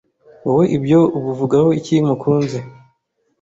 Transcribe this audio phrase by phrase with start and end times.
[0.45, 2.59] Wowe ibyo ubuvugaho iki mukunzi.